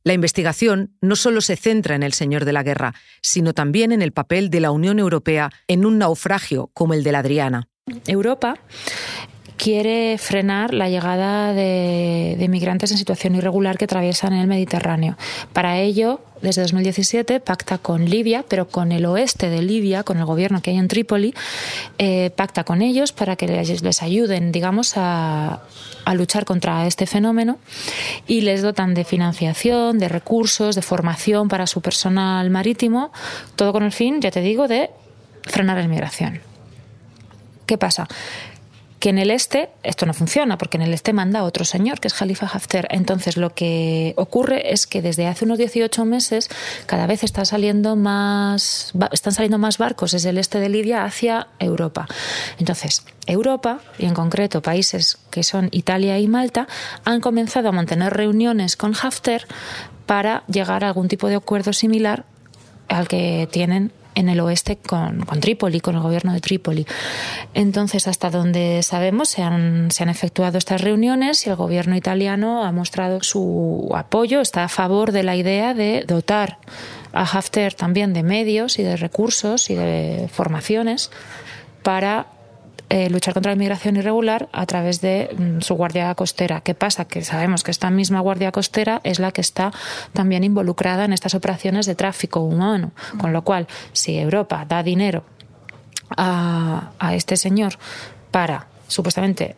La 0.06 0.14
investigación 0.14 0.96
no 1.02 1.16
solo 1.16 1.40
se 1.40 1.56
centra 1.56 1.96
en 1.96 2.04
el 2.04 2.14
señor 2.14 2.44
de 2.44 2.54
la 2.54 2.64
guerra, 2.64 2.94
sino 3.22 3.54
también 3.54 3.92
en 3.92 4.02
el 4.02 4.12
papel 4.12 4.50
de 4.50 4.60
la 4.60 4.72
Unión 4.72 5.00
Europea 5.00 5.50
en 5.68 5.86
un 5.86 5.98
naufragio 5.98 6.72
como 6.74 6.94
el 6.94 7.04
de 7.04 7.12
la 7.14 7.20
Adriana. 7.20 7.70
Europa 8.08 8.56
quiere 9.58 10.18
frenar 10.18 10.74
la 10.74 10.90
llegada 10.90 11.54
de, 11.54 12.46
migrantes 12.50 12.92
en 12.92 12.98
situación 12.98 13.36
irregular 13.36 13.78
que 13.78 13.86
atraviesan 13.86 14.34
el 14.34 14.48
Mediterráneo. 14.48 15.18
Para 15.54 15.80
ello, 15.80 16.22
desde 16.42 16.62
2017 16.62 17.40
pacta 17.40 17.78
con 17.78 18.06
Libia, 18.06 18.44
pero 18.48 18.68
con 18.68 18.92
el 18.92 19.06
oeste 19.06 19.50
de 19.50 19.62
Libia, 19.62 20.04
con 20.04 20.18
el 20.18 20.26
gobierno 20.26 20.62
que 20.62 20.72
hay 20.72 20.78
en 20.78 20.88
Trípoli, 20.88 21.34
eh, 21.98 22.32
pacta 22.36 22.64
con 22.64 22.82
ellos 22.82 23.12
para 23.12 23.36
que 23.36 23.48
les, 23.48 23.82
les 23.82 24.04
ayuden, 24.04 24.52
digamos, 24.52 24.94
a, 24.98 25.62
a 26.06 26.14
luchar 26.14 26.46
contra 26.46 26.86
este 26.86 27.08
fenómeno 27.08 27.58
y 28.28 28.42
les 28.42 28.62
dotan 28.62 28.94
de 28.94 29.04
financiación, 29.04 30.00
de 30.00 30.10
recursos, 30.10 30.76
de 30.76 30.82
formación 30.82 31.48
para 31.48 31.68
su 31.68 31.82
personal 31.82 32.50
marítimo, 32.50 33.12
todo 33.56 33.72
con 33.72 33.84
el 33.84 33.92
fin, 33.92 34.22
ya 34.22 34.32
te 34.32 34.42
digo, 34.42 34.68
de 34.68 34.90
frenar 35.44 35.78
la 35.78 35.84
inmigración. 35.84 36.42
¿Qué 37.66 37.78
pasa? 37.78 38.08
Que 39.04 39.10
en 39.10 39.18
el 39.18 39.32
este 39.32 39.70
esto 39.84 40.06
no 40.06 40.14
funciona, 40.14 40.58
porque 40.58 40.78
en 40.78 40.84
el 40.84 40.94
este 40.94 41.12
manda 41.12 41.44
otro 41.44 41.66
señor, 41.66 42.00
que 42.00 42.08
es 42.08 42.14
Khalifa 42.14 42.46
Haftar. 42.46 42.88
Entonces, 42.90 43.36
lo 43.36 43.54
que 43.54 44.14
ocurre 44.16 44.72
es 44.72 44.88
que 44.88 45.02
desde 45.02 45.28
hace 45.28 45.44
unos 45.44 45.58
18 45.58 46.06
meses 46.06 46.48
cada 46.86 47.06
vez 47.06 47.22
está 47.26 47.44
saliendo 47.44 47.98
más, 47.98 48.94
están 49.12 49.34
saliendo 49.34 49.58
más 49.58 49.78
barcos 49.78 50.14
desde 50.14 50.30
el 50.30 50.38
este 50.38 50.62
de 50.62 50.70
Libia 50.70 51.04
hacia 51.04 51.48
Europa. 51.60 52.08
Entonces, 52.60 53.06
Europa, 53.28 53.82
y 54.00 54.06
en 54.06 54.14
concreto 54.14 54.62
países 54.62 55.18
que 55.32 55.44
son 55.44 55.68
Italia 55.72 56.18
y 56.20 56.30
Malta, 56.30 56.70
han 57.04 57.20
comenzado 57.20 57.68
a 57.68 57.72
mantener 57.74 58.14
reuniones 58.14 58.78
con 58.78 58.96
Haftar 58.96 59.48
para 60.06 60.46
llegar 60.48 60.86
a 60.86 60.88
algún 60.88 61.10
tipo 61.10 61.28
de 61.28 61.36
acuerdo 61.36 61.74
similar 61.74 62.24
al 62.88 63.10
que 63.10 63.50
tienen 63.52 63.92
en 64.16 64.30
el 64.30 64.40
oeste 64.40 64.78
con, 64.78 65.22
con, 65.26 65.40
Trípoli, 65.40 65.80
con 65.80 65.96
el 65.96 66.02
gobierno 66.02 66.34
de 66.34 66.42
Trípoli. 66.42 66.86
Entonces, 67.54 68.08
hasta 68.08 68.30
donde 68.30 68.82
sabemos, 68.84 69.30
se 69.30 69.42
han, 69.42 69.92
se 69.92 70.04
han 70.04 70.10
efectuado 70.10 70.58
estas 70.58 70.82
reuniones 70.82 71.46
y 71.46 71.50
el 71.50 71.56
gobierno 71.56 71.96
italiano 71.96 72.64
ha 72.64 72.72
mostrado 72.72 73.22
su 73.24 73.90
apoyo, 73.96 74.42
está 74.42 74.64
a 74.64 74.70
favor 74.70 75.12
de 75.12 75.24
la 75.24 75.36
idea 75.36 75.74
de 75.74 76.04
dotar 76.08 76.58
a 77.14 77.22
Haftar 77.24 77.74
también 77.74 78.14
de 78.14 78.24
medios 78.24 78.80
y 78.80 78.84
de 78.84 78.98
recursos 78.98 79.70
y 79.70 79.76
de 79.76 80.28
formaciones 80.32 81.12
para 81.84 82.28
eh, 82.94 83.10
luchar 83.10 83.34
contra 83.34 83.50
la 83.50 83.56
inmigración 83.56 83.96
irregular 83.96 84.50
a 84.52 84.68
través 84.68 85.02
de 85.02 85.36
mm, 85.36 85.62
su 85.62 85.74
guardia 85.74 86.14
costera. 86.14 86.62
¿Qué 86.62 86.76
pasa? 86.76 87.06
Que 87.06 87.24
sabemos 87.24 87.64
que 87.64 87.72
esta 87.72 87.90
misma 87.90 88.20
guardia 88.20 88.52
costera 88.52 89.02
es 89.04 89.18
la 89.18 89.32
que 89.32 89.42
está 89.42 89.74
también 90.14 90.44
involucrada 90.44 91.04
en 91.04 91.12
estas 91.12 91.34
operaciones 91.34 91.88
de 91.88 91.96
tráfico 91.96 92.42
humano. 92.42 92.92
Con 93.18 93.34
lo 93.34 93.42
cual, 93.44 93.66
si 93.94 94.20
Europa 94.20 94.64
da 94.70 94.84
dinero 94.84 95.24
a, 96.16 96.92
a 97.00 97.16
este 97.16 97.36
señor 97.36 97.80
para 98.30 98.68
supuestamente 98.88 99.56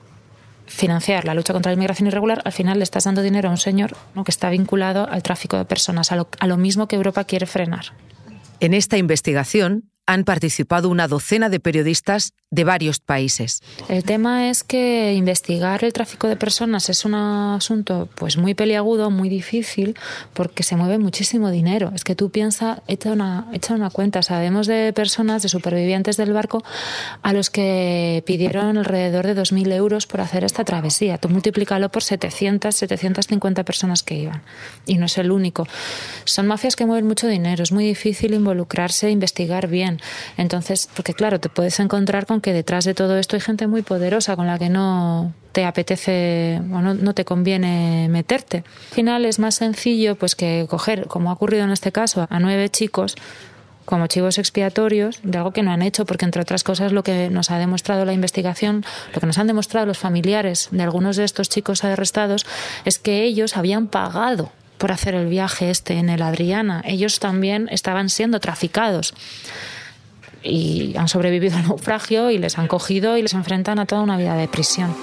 financiar 0.65 1.25
la 1.25 1.33
lucha 1.33 1.51
contra 1.51 1.71
la 1.71 1.73
inmigración 1.73 2.07
irregular, 2.07 2.41
al 2.45 2.53
final 2.53 2.77
le 2.77 2.83
estás 2.85 3.03
dando 3.03 3.21
dinero 3.21 3.49
a 3.49 3.51
un 3.51 3.57
señor 3.57 3.97
que 4.23 4.31
está 4.31 4.49
vinculado 4.49 5.09
al 5.09 5.23
tráfico 5.23 5.57
de 5.57 5.65
personas, 5.65 6.13
a 6.13 6.47
lo 6.47 6.55
mismo 6.55 6.87
que 6.87 6.95
Europa 6.95 7.25
quiere 7.25 7.47
frenar. 7.47 7.87
En 8.61 8.73
esta 8.73 8.95
investigación, 8.95 9.91
han 10.05 10.23
participado 10.23 10.89
una 10.89 11.07
docena 11.07 11.49
de 11.49 11.59
periodistas 11.59 12.33
de 12.51 12.63
varios 12.63 12.99
países. 12.99 13.61
El 13.89 14.03
tema 14.03 14.49
es 14.49 14.63
que 14.63 15.13
investigar 15.13 15.83
el 15.83 15.93
tráfico 15.93 16.27
de 16.27 16.35
personas 16.37 16.89
es 16.89 17.03
un 17.03 17.15
asunto 17.15 18.07
pues 18.15 18.37
muy 18.37 18.53
peliagudo, 18.53 19.09
muy 19.09 19.29
difícil, 19.29 19.97
porque 20.33 20.63
se 20.63 20.75
mueve 20.75 20.97
muchísimo 20.97 21.51
dinero. 21.51 21.91
Es 21.93 22.03
que 22.03 22.15
tú 22.15 22.29
piensas, 22.29 22.79
echa 22.87 23.11
una, 23.11 23.47
echa 23.51 23.73
una 23.73 23.89
cuenta, 23.89 24.21
sabemos 24.21 24.67
de 24.67 24.93
personas, 24.93 25.41
de 25.41 25.49
supervivientes 25.49 26.17
del 26.17 26.33
barco, 26.33 26.63
a 27.23 27.33
los 27.33 27.49
que 27.49 28.23
pidieron 28.25 28.77
alrededor 28.77 29.25
de 29.25 29.35
2.000 29.35 29.73
euros 29.73 30.07
por 30.07 30.21
hacer 30.21 30.43
esta 30.43 30.63
travesía. 30.63 31.17
Tú 31.17 31.29
multiplícalo 31.29 31.89
por 31.89 32.03
700, 32.03 32.73
750 32.73 33.63
personas 33.63 34.03
que 34.03 34.15
iban. 34.15 34.43
Y 34.85 34.97
no 34.97 35.07
es 35.07 35.17
el 35.17 35.31
único. 35.31 35.67
Son 36.23 36.47
mafias 36.47 36.75
que 36.75 36.85
mueven 36.85 37.07
mucho 37.07 37.27
dinero, 37.27 37.63
es 37.63 37.71
muy 37.71 37.85
difícil 37.85 38.33
involucrarse, 38.33 39.09
investigar 39.09 39.67
bien. 39.67 39.94
Entonces, 40.37 40.89
porque 40.95 41.13
claro, 41.13 41.39
te 41.39 41.49
puedes 41.49 41.79
encontrar 41.79 42.25
con 42.25 42.41
que 42.41 42.53
detrás 42.53 42.85
de 42.85 42.93
todo 42.93 43.17
esto 43.17 43.35
hay 43.35 43.41
gente 43.41 43.67
muy 43.67 43.81
poderosa 43.81 44.35
con 44.35 44.47
la 44.47 44.59
que 44.59 44.69
no 44.69 45.33
te 45.51 45.65
apetece 45.65 46.59
o 46.71 46.81
no, 46.81 46.93
no, 46.93 47.13
te 47.13 47.23
conviene 47.25 48.07
meterte. 48.09 48.57
Al 48.89 48.95
final 48.95 49.25
es 49.25 49.39
más 49.39 49.55
sencillo 49.55 50.15
pues 50.15 50.35
que 50.35 50.65
coger, 50.69 51.07
como 51.07 51.29
ha 51.29 51.33
ocurrido 51.33 51.63
en 51.63 51.71
este 51.71 51.91
caso, 51.91 52.27
a 52.29 52.39
nueve 52.39 52.69
chicos 52.69 53.15
como 53.85 54.07
chivos 54.07 54.37
expiatorios 54.37 55.19
de 55.23 55.37
algo 55.37 55.51
que 55.51 55.63
no 55.63 55.71
han 55.71 55.81
hecho, 55.81 56.05
porque 56.05 56.25
entre 56.25 56.41
otras 56.41 56.63
cosas 56.63 56.91
lo 56.91 57.03
que 57.03 57.29
nos 57.29 57.51
ha 57.51 57.59
demostrado 57.59 58.03
la 58.03 58.13
investigación, 58.13 58.83
lo 59.13 59.21
que 59.21 59.27
nos 59.27 59.37
han 59.37 59.47
demostrado 59.47 59.85
los 59.85 59.97
familiares 59.97 60.69
de 60.71 60.83
algunos 60.83 61.15
de 61.15 61.23
estos 61.23 61.49
chicos 61.49 61.83
arrestados, 61.83 62.45
es 62.83 62.99
que 62.99 63.23
ellos 63.23 63.55
habían 63.55 63.87
pagado 63.87 64.51
por 64.77 64.91
hacer 64.91 65.15
el 65.15 65.27
viaje 65.27 65.69
este 65.69 65.93
en 65.99 66.09
el 66.09 66.21
Adriana. 66.21 66.81
Ellos 66.85 67.19
también 67.19 67.69
estaban 67.71 68.09
siendo 68.09 68.39
traficados 68.39 69.13
y 70.45 70.95
han 70.95 71.07
sobrevivido 71.07 71.57
al 71.57 71.63
naufragio 71.67 72.29
y 72.29 72.37
les 72.37 72.57
han 72.57 72.67
cogido 72.67 73.17
y 73.17 73.21
les 73.21 73.33
enfrentan 73.33 73.79
a 73.79 73.85
toda 73.85 74.01
una 74.01 74.17
vida 74.17 74.35
de 74.35 74.47
prisión. 74.47 74.95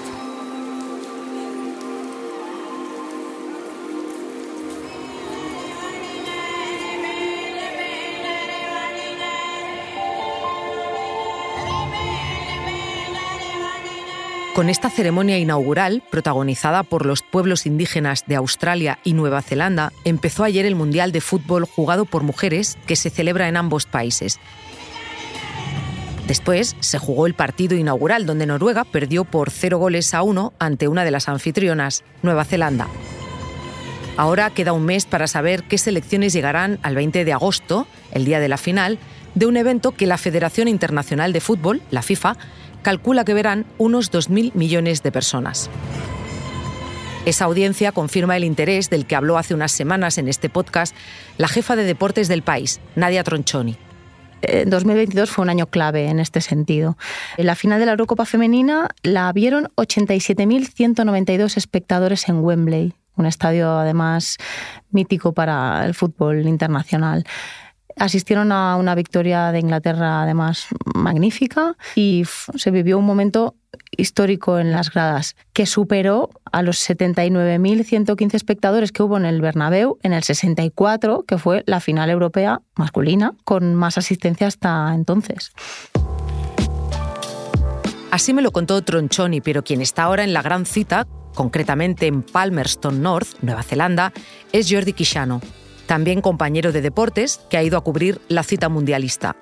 Con 14.54 14.68
esta 14.68 14.90
ceremonia 14.90 15.38
inaugural, 15.38 16.02
protagonizada 16.10 16.82
por 16.82 17.06
los 17.06 17.22
pueblos 17.22 17.64
indígenas 17.64 18.24
de 18.26 18.36
Australia 18.36 18.98
y 19.02 19.14
Nueva 19.14 19.40
Zelanda, 19.40 19.94
empezó 20.04 20.44
ayer 20.44 20.66
el 20.66 20.74
Mundial 20.74 21.10
de 21.10 21.22
Fútbol 21.22 21.64
jugado 21.64 22.04
por 22.04 22.22
mujeres 22.22 22.76
que 22.86 22.94
se 22.94 23.08
celebra 23.08 23.48
en 23.48 23.56
ambos 23.56 23.86
países 23.86 24.38
Después 26.26 26.76
se 26.80 26.98
jugó 26.98 27.26
el 27.26 27.34
partido 27.34 27.76
inaugural 27.76 28.26
donde 28.26 28.46
Noruega 28.46 28.84
perdió 28.84 29.24
por 29.24 29.50
cero 29.50 29.78
goles 29.78 30.14
a 30.14 30.22
uno 30.22 30.52
ante 30.58 30.88
una 30.88 31.04
de 31.04 31.10
las 31.10 31.28
anfitrionas, 31.28 32.04
Nueva 32.22 32.44
Zelanda. 32.44 32.88
Ahora 34.16 34.50
queda 34.50 34.72
un 34.72 34.84
mes 34.84 35.06
para 35.06 35.26
saber 35.26 35.64
qué 35.64 35.78
selecciones 35.78 36.32
llegarán 36.32 36.78
al 36.82 36.94
20 36.94 37.24
de 37.24 37.32
agosto, 37.32 37.86
el 38.12 38.24
día 38.24 38.40
de 38.40 38.48
la 38.48 38.58
final, 38.58 38.98
de 39.34 39.46
un 39.46 39.56
evento 39.56 39.92
que 39.92 40.06
la 40.06 40.18
Federación 40.18 40.68
Internacional 40.68 41.32
de 41.32 41.40
Fútbol, 41.40 41.82
la 41.90 42.02
FIFA, 42.02 42.36
calcula 42.82 43.24
que 43.24 43.34
verán 43.34 43.64
unos 43.78 44.12
2.000 44.12 44.52
millones 44.54 45.02
de 45.02 45.12
personas. 45.12 45.70
Esa 47.24 47.44
audiencia 47.44 47.92
confirma 47.92 48.36
el 48.36 48.44
interés 48.44 48.90
del 48.90 49.06
que 49.06 49.16
habló 49.16 49.38
hace 49.38 49.54
unas 49.54 49.72
semanas 49.72 50.18
en 50.18 50.28
este 50.28 50.48
podcast 50.48 50.94
la 51.38 51.48
jefa 51.48 51.76
de 51.76 51.84
deportes 51.84 52.28
del 52.28 52.42
país, 52.42 52.80
Nadia 52.96 53.22
Tronchoni. 53.22 53.78
2022 54.66 55.30
fue 55.30 55.42
un 55.42 55.50
año 55.50 55.66
clave 55.66 56.06
en 56.06 56.18
este 56.18 56.40
sentido. 56.40 56.96
En 57.36 57.46
la 57.46 57.54
final 57.54 57.80
de 57.80 57.86
la 57.86 57.92
Eurocopa 57.92 58.24
femenina 58.24 58.88
la 59.02 59.32
vieron 59.32 59.68
87.192 59.76 61.56
espectadores 61.56 62.28
en 62.28 62.40
Wembley, 62.44 62.94
un 63.16 63.26
estadio 63.26 63.78
además 63.78 64.38
mítico 64.90 65.32
para 65.32 65.84
el 65.84 65.94
fútbol 65.94 66.46
internacional 66.46 67.24
asistieron 67.96 68.52
a 68.52 68.76
una 68.76 68.94
victoria 68.94 69.52
de 69.52 69.60
Inglaterra 69.60 70.22
además 70.22 70.66
magnífica 70.94 71.76
y 71.94 72.24
se 72.54 72.70
vivió 72.70 72.98
un 72.98 73.06
momento 73.06 73.56
histórico 73.96 74.58
en 74.58 74.72
las 74.72 74.90
gradas 74.90 75.36
que 75.52 75.66
superó 75.66 76.30
a 76.50 76.62
los 76.62 76.78
79.115 76.88 78.34
espectadores 78.34 78.92
que 78.92 79.02
hubo 79.02 79.16
en 79.16 79.24
el 79.24 79.40
Bernabéu 79.40 79.98
en 80.02 80.12
el 80.12 80.22
64, 80.22 81.24
que 81.26 81.38
fue 81.38 81.62
la 81.66 81.80
final 81.80 82.10
europea 82.10 82.60
masculina 82.76 83.34
con 83.44 83.74
más 83.74 83.98
asistencia 83.98 84.46
hasta 84.46 84.94
entonces. 84.94 85.52
Así 88.10 88.34
me 88.34 88.42
lo 88.42 88.50
contó 88.52 88.82
Tronchoni, 88.82 89.40
pero 89.40 89.64
quien 89.64 89.80
está 89.80 90.02
ahora 90.02 90.24
en 90.24 90.34
la 90.34 90.42
gran 90.42 90.66
cita, 90.66 91.06
concretamente 91.34 92.06
en 92.06 92.22
Palmerston 92.22 93.00
North, 93.00 93.38
Nueva 93.40 93.62
Zelanda, 93.62 94.12
es 94.52 94.70
Jordi 94.70 94.92
Quixano, 94.92 95.40
también 95.86 96.20
compañero 96.20 96.72
de 96.72 96.82
deportes 96.82 97.40
que 97.50 97.56
ha 97.56 97.62
ido 97.62 97.76
a 97.76 97.82
cubrir 97.82 98.20
la 98.28 98.42
cita 98.42 98.68
mundialista. 98.68 99.36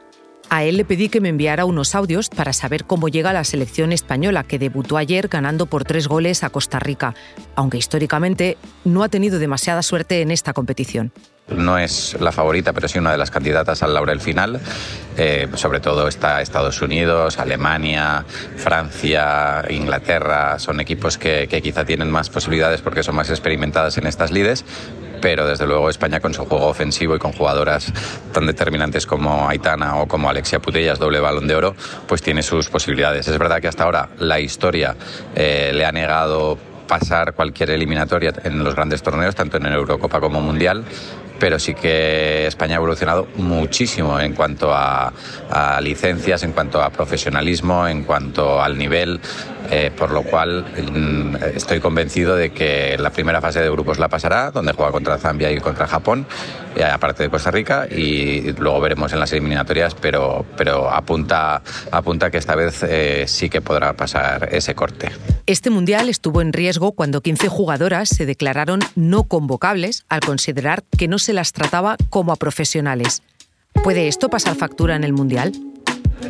A 0.52 0.64
él 0.64 0.78
le 0.78 0.84
pedí 0.84 1.08
que 1.08 1.20
me 1.20 1.28
enviara 1.28 1.64
unos 1.64 1.94
audios 1.94 2.28
para 2.28 2.52
saber 2.52 2.84
cómo 2.84 3.08
llega 3.08 3.32
la 3.32 3.44
selección 3.44 3.92
española, 3.92 4.42
que 4.42 4.58
debutó 4.58 4.96
ayer 4.96 5.28
ganando 5.28 5.66
por 5.66 5.84
tres 5.84 6.08
goles 6.08 6.42
a 6.42 6.50
Costa 6.50 6.80
Rica, 6.80 7.14
aunque 7.54 7.78
históricamente 7.78 8.58
no 8.84 9.04
ha 9.04 9.08
tenido 9.08 9.38
demasiada 9.38 9.82
suerte 9.82 10.22
en 10.22 10.32
esta 10.32 10.52
competición. 10.52 11.12
No 11.56 11.78
es 11.78 12.16
la 12.20 12.32
favorita, 12.32 12.72
pero 12.72 12.88
sí 12.88 12.98
una 12.98 13.12
de 13.12 13.18
las 13.18 13.30
candidatas 13.30 13.84
al 13.84 13.94
laurel 13.94 14.20
final. 14.20 14.60
Eh, 15.16 15.48
sobre 15.54 15.78
todo 15.78 16.08
está 16.08 16.42
Estados 16.42 16.82
Unidos, 16.82 17.38
Alemania, 17.38 18.24
Francia, 18.56 19.64
Inglaterra. 19.70 20.58
Son 20.58 20.80
equipos 20.80 21.16
que, 21.16 21.46
que 21.48 21.62
quizá 21.62 21.84
tienen 21.84 22.10
más 22.10 22.28
posibilidades 22.28 22.82
porque 22.82 23.04
son 23.04 23.14
más 23.14 23.30
experimentadas 23.30 23.98
en 23.98 24.06
estas 24.08 24.32
lides 24.32 24.64
pero 25.20 25.46
desde 25.46 25.66
luego 25.66 25.90
España 25.90 26.20
con 26.20 26.34
su 26.34 26.44
juego 26.44 26.66
ofensivo 26.66 27.16
y 27.16 27.18
con 27.18 27.32
jugadoras 27.32 27.92
tan 28.32 28.46
determinantes 28.46 29.06
como 29.06 29.48
Aitana 29.48 29.96
o 29.96 30.08
como 30.08 30.28
Alexia 30.28 30.60
Putellas, 30.60 30.98
doble 30.98 31.20
balón 31.20 31.46
de 31.46 31.54
oro, 31.54 31.74
pues 32.06 32.22
tiene 32.22 32.42
sus 32.42 32.68
posibilidades. 32.68 33.28
Es 33.28 33.38
verdad 33.38 33.60
que 33.60 33.68
hasta 33.68 33.84
ahora 33.84 34.08
la 34.18 34.40
historia 34.40 34.96
eh, 35.34 35.70
le 35.74 35.84
ha 35.84 35.92
negado 35.92 36.58
pasar 36.90 37.34
cualquier 37.34 37.70
eliminatoria 37.70 38.32
en 38.42 38.64
los 38.64 38.74
grandes 38.74 39.00
torneos, 39.00 39.36
tanto 39.36 39.58
en 39.58 39.66
Eurocopa 39.66 40.18
como 40.18 40.40
Mundial, 40.40 40.84
pero 41.38 41.58
sí 41.58 41.74
que 41.74 42.46
España 42.46 42.74
ha 42.74 42.76
evolucionado 42.76 43.28
muchísimo 43.36 44.20
en 44.20 44.34
cuanto 44.34 44.72
a, 44.72 45.12
licencias, 45.80 46.42
en 46.42 46.52
cuanto 46.52 46.82
a 46.82 46.90
profesionalismo, 46.90 47.88
en 47.88 48.04
cuanto 48.04 48.60
al 48.60 48.76
nivel, 48.76 49.20
eh, 49.70 49.90
por 49.96 50.10
lo 50.10 50.22
cual 50.22 50.64
mm, 50.64 51.36
estoy 51.54 51.80
convencido 51.80 52.36
de 52.36 52.50
que 52.50 52.96
la 52.98 53.10
primera 53.10 53.40
fase 53.40 53.60
de 53.60 53.70
grupos 53.70 53.98
la 53.98 54.08
pasará, 54.08 54.50
donde 54.50 54.72
juega 54.72 54.92
contra 54.92 55.18
Zambia 55.18 55.50
y 55.50 55.58
contra 55.58 55.86
Japón, 55.86 56.26
eh, 56.76 56.84
aparte 56.84 57.24
de 57.24 57.30
Costa 57.30 57.50
Rica, 57.50 57.86
y 57.90 58.52
luego 58.52 58.80
veremos 58.80 59.12
en 59.12 59.20
las 59.20 59.32
eliminatorias, 59.32 59.94
pero, 59.94 60.44
pero 60.56 60.90
apunta, 60.90 61.62
apunta 61.90 62.30
que 62.30 62.38
esta 62.38 62.54
vez 62.54 62.82
eh, 62.82 63.24
sí 63.26 63.48
que 63.48 63.60
podrá 63.60 63.92
pasar 63.92 64.48
ese 64.52 64.74
corte. 64.74 65.10
Este 65.46 65.70
mundial 65.70 66.08
estuvo 66.08 66.40
en 66.40 66.52
riesgo 66.52 66.92
cuando 66.92 67.20
15 67.20 67.48
jugadoras 67.48 68.08
se 68.08 68.26
declararon 68.26 68.80
no 68.94 69.24
convocables 69.24 70.04
al 70.08 70.20
considerar 70.20 70.84
que 70.96 71.08
no 71.08 71.18
se 71.18 71.32
las 71.32 71.52
trataba 71.52 71.96
como 72.08 72.32
a 72.32 72.36
profesionales. 72.36 73.22
¿Puede 73.82 74.08
esto 74.08 74.28
pasar 74.28 74.56
factura 74.56 74.96
en 74.96 75.04
el 75.04 75.12
Mundial? 75.12 75.52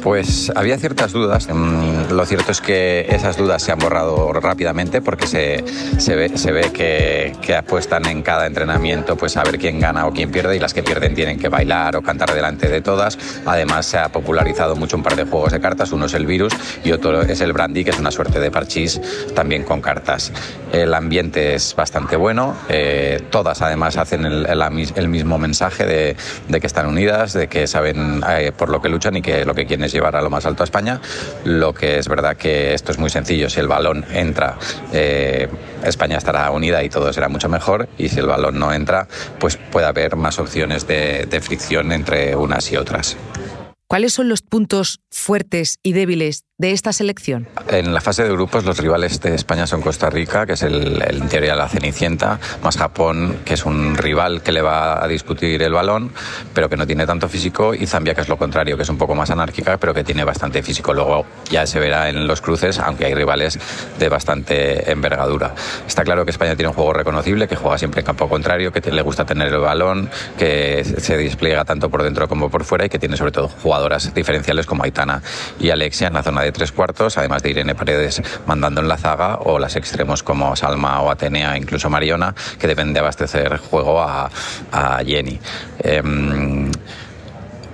Pues 0.03 0.51
había 0.55 0.79
ciertas 0.79 1.13
dudas. 1.13 1.49
Mm, 1.53 2.13
lo 2.13 2.25
cierto 2.25 2.53
es 2.53 2.61
que 2.61 3.07
esas 3.11 3.37
dudas 3.37 3.63
se 3.63 3.73
han 3.73 3.79
borrado 3.79 4.33
rápidamente 4.33 5.03
porque 5.03 5.27
se, 5.27 5.65
se 5.99 6.15
ve, 6.17 6.73
que, 6.73 7.35
que, 7.43 7.55
apuestan 7.55 8.07
en 8.07 8.23
cada 8.23 8.47
entrenamiento 8.47 9.17
pues 9.17 9.37
a 9.37 9.43
ver 9.43 9.59
quién 9.59 9.79
gana 9.79 10.07
o 10.07 10.13
quién 10.13 10.31
pierde 10.31 10.57
y 10.57 10.59
las 10.59 10.73
que 10.73 10.83
pierden 10.83 11.15
tienen 11.15 11.39
que 11.39 11.49
bailar 11.49 11.97
o 11.97 12.03
cantar 12.03 12.33
delante 12.33 12.69
de 12.69 12.81
todas. 12.81 13.19
Además 13.45 13.87
se 13.87 13.99
ha 13.99 14.09
popularizado 14.09 14.75
mucho 14.75 14.97
un 14.97 15.03
par 15.03 15.17
de 15.17 15.25
juegos 15.25 15.53
de 15.53 15.61
cartas. 15.61 15.93
Uno 15.93 16.07
es 16.07 16.15
el 16.15 16.25
virus 16.25 16.55
y 16.83 16.93
otro 16.93 17.21
es 17.23 17.41
el 17.43 17.53
brandy, 17.53 17.85
que 17.85 17.91
es 17.91 17.99
una 17.99 18.11
suerte 18.11 18.41
de 18.41 18.51
parchís 18.51 19.01
también 19.35 19.65
con 19.65 19.83
cartas. 19.83 20.33
El 20.73 20.95
ambiente 20.95 21.55
es 21.55 21.75
bastante 21.77 22.17
bueno. 22.17 22.57
Eh, 22.69 23.21
todas 23.31 23.61
además 23.61 23.97
hacen 23.97 24.25
el, 24.25 25.09
mismo 25.09 25.39
mensaje 25.39 25.85
de, 25.85 26.17
de, 26.49 26.61
que 26.61 26.67
están 26.67 26.87
unidas, 26.87 27.33
de 27.33 27.49
que 27.49 27.67
saben 27.67 28.23
eh, 28.29 28.53
por 28.57 28.69
lo 28.69 28.81
que 28.81 28.89
luchan 28.89 29.17
y 29.17 29.23
que 29.23 29.45
lo 29.45 29.55
que 29.55 29.67
quieren 29.67 29.80
es 29.85 29.93
llevar 29.93 30.17
a 30.17 30.23
lo 30.23 30.31
más 30.31 30.47
alto 30.47 30.63
a 30.63 30.65
España. 30.65 31.01
Lo 31.45 31.75
que 31.75 31.99
es 31.99 32.09
verdad 32.09 32.37
que 32.37 32.75
esto 32.75 32.93
es 32.93 32.99
muy 32.99 33.11
sencillo. 33.11 33.49
Si 33.49 33.61
el 33.61 33.69
balón 33.69 34.05
entra, 34.13 34.59
eh, 34.93 35.49
España 35.85 36.19
estará 36.19 36.51
unida 36.51 36.83
y 36.83 36.89
todo 36.89 37.13
será 37.13 37.29
mucho 37.29 37.49
mejor. 37.49 37.89
Y 37.99 38.09
si 38.09 38.19
el 38.19 38.27
balón 38.27 38.59
no 38.59 38.73
entra, 38.73 39.09
pues 39.39 39.57
puede 39.57 39.87
haber 39.87 40.17
más 40.17 40.39
opciones 40.39 40.87
de, 40.87 41.27
de 41.27 41.41
fricción 41.41 41.93
entre 41.93 42.37
unas 42.37 42.71
y 42.73 42.77
otras. 42.77 43.17
¿Cuáles 43.87 44.13
son 44.13 44.29
los 44.29 44.43
puntos 44.43 45.01
fuertes 45.11 45.79
y 45.83 45.95
débiles 45.95 46.45
de 46.61 46.73
esta 46.73 46.93
selección? 46.93 47.49
En 47.69 47.95
la 47.95 48.03
fase 48.03 48.23
de 48.23 48.31
grupos 48.31 48.67
los 48.67 48.77
rivales 48.77 49.19
de 49.23 49.35
España 49.35 49.67
son 49.67 49.81
Costa 49.81 50.11
Rica, 50.11 50.45
que 50.45 50.53
es 50.53 50.63
el, 50.63 51.01
el 51.01 51.17
interior 51.17 51.53
de 51.53 51.57
la 51.57 51.69
Cenicienta, 51.71 52.39
más 52.63 52.77
Japón, 52.77 53.39
que 53.47 53.55
es 53.55 53.65
un 53.65 53.97
rival 53.97 54.43
que 54.43 54.53
le 54.53 54.61
va 54.61 55.03
a 55.03 55.09
discutir 55.09 55.63
el 55.63 55.73
balón, 55.73 56.13
pero 56.53 56.69
que 56.69 56.77
no 56.77 56.87
tiene 56.87 57.07
tanto 57.07 57.31
físico, 57.31 57.73
y 57.73 57.87
Zambia, 57.87 58.15
que 58.15 58.21
es 58.21 58.29
lo 58.29 58.37
contrario, 58.37 58.77
que 58.77 58.83
es 58.83 58.89
un 58.91 58.99
poco 58.99 59.15
más 59.15 59.31
anárquica, 59.31 59.79
pero 59.79 59.95
que 59.95 60.05
tiene 60.05 60.23
bastante 60.23 60.63
físico. 60.63 60.93
Luego 60.93 61.25
ya 61.51 61.67
se 61.67 61.81
verá 61.81 62.11
en 62.11 62.27
los 62.27 62.43
cruces, 62.43 62.79
aunque 62.79 63.07
hay 63.07 63.15
rivales 63.15 63.59
de 63.99 64.09
bastante 64.11 64.93
envergadura. 64.93 65.55
Está 65.89 66.05
claro 66.05 66.27
que 66.27 66.31
España 66.31 66.57
tiene 66.57 66.69
un 66.69 66.75
juego 66.75 66.93
reconocible, 66.93 67.49
que 67.49 67.57
juega 67.57 67.79
siempre 67.79 68.01
en 68.01 68.07
campo 68.07 68.29
contrario, 68.29 68.71
que 68.71 68.83
le 68.91 69.01
gusta 69.01 69.25
tener 69.25 69.49
el 69.49 69.61
balón, 69.61 70.11
que 70.37 70.85
se 70.85 71.17
despliega 71.17 71.65
tanto 71.65 71.89
por 71.89 72.03
dentro 72.03 72.29
como 72.29 72.51
por 72.51 72.65
fuera 72.65 72.85
y 72.85 72.91
que 72.91 72.99
tiene 72.99 73.17
sobre 73.17 73.33
todo 73.33 73.49
jugadoras 73.49 74.13
diferenciales 74.13 74.67
como 74.67 74.85
Aitana 74.85 75.23
y 75.59 75.71
Alexia 75.71 76.09
en 76.09 76.13
la 76.13 76.23
zona 76.23 76.43
de 76.43 76.50
tres 76.53 76.73
cuartos, 76.73 77.19
además 77.19 77.43
de 77.43 77.51
Irene 77.51 77.75
Paredes 77.75 78.23
mandando 78.47 78.81
en 78.81 78.89
la 78.89 78.97
zaga, 78.97 79.39
o 79.45 79.59
las 79.59 79.77
extremos 79.77 80.23
como 80.23 80.55
Salma 80.57 81.01
o 81.01 81.11
Atenea, 81.11 81.57
incluso 81.57 81.91
Mariona, 81.91 82.35
que 82.59 82.67
deben 82.67 82.93
de 82.93 83.01
abastecer 83.01 83.59
juego 83.59 84.01
a, 84.01 84.31
Jenny. 85.05 85.39
Em, 85.83 86.70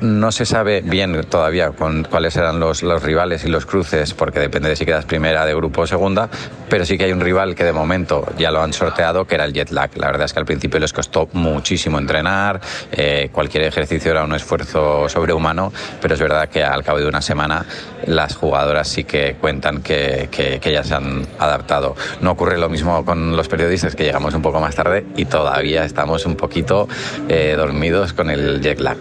no 0.00 0.32
se 0.32 0.46
sabe 0.46 0.82
bien 0.82 1.20
todavía 1.28 1.70
con 1.70 2.04
cuáles 2.04 2.34
serán 2.34 2.60
los, 2.60 2.82
rivales 3.02 3.44
y 3.44 3.48
los 3.48 3.66
cruces, 3.66 4.14
porque 4.14 4.40
depende 4.40 4.68
de 4.68 4.76
si 4.76 4.84
quedas 4.84 5.04
primera 5.04 5.46
de 5.46 5.54
grupo 5.54 5.82
o 5.82 5.86
segunda, 5.86 6.28
pero 6.68 6.84
sí 6.84 6.98
que 6.98 7.04
hay 7.04 7.12
un 7.12 7.20
rival 7.20 7.54
que 7.54 7.64
de 7.64 7.72
momento 7.72 8.26
ya 8.38 8.50
lo 8.50 8.62
han 8.62 8.72
sorteado, 8.72 9.26
que 9.26 9.34
era 9.36 9.44
el 9.44 9.52
jet 9.52 9.70
lag. 9.70 9.90
La 9.96 10.08
verdad 10.08 10.26
es 10.26 10.32
que 10.32 10.40
al 10.40 10.46
principio 10.46 10.80
les 10.80 10.92
costó 10.92 11.28
muchísimo 11.32 11.98
entrenar, 11.98 12.60
eh, 12.92 13.30
cualquier 13.32 13.64
ejercicio 13.64 14.10
era 14.10 14.24
un 14.24 14.34
esfuerzo 14.34 15.08
sobrehumano, 15.08 15.72
pero 16.00 16.14
es 16.14 16.20
verdad 16.20 16.48
que 16.48 16.62
al 16.62 16.82
cabo 16.82 16.98
de 16.98 17.06
una 17.06 17.22
semana 17.22 17.64
las 18.06 18.34
jugadoras 18.36 18.88
sí 18.88 19.04
que 19.04 19.36
cuentan 19.40 19.82
que, 19.82 20.28
que, 20.30 20.72
ya 20.72 20.82
se 20.82 20.94
han 20.94 21.26
adaptado. 21.38 21.96
No 22.20 22.32
ocurre 22.32 22.58
lo 22.58 22.68
mismo 22.68 23.04
con 23.04 23.36
los 23.36 23.48
periodistas, 23.48 23.94
que 23.94 24.04
llegamos 24.04 24.34
un 24.34 24.42
poco 24.42 24.60
más 24.60 24.74
tarde 24.74 25.06
y 25.16 25.24
todavía 25.24 25.84
estamos 25.84 26.26
un 26.26 26.36
poquito 26.36 26.88
eh, 27.28 27.54
dormidos 27.56 28.12
con 28.12 28.30
el 28.30 28.60
jet 28.60 28.80
lag. 28.80 28.98